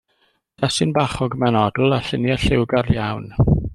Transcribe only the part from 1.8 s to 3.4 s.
a lluniau lliwgar iawn.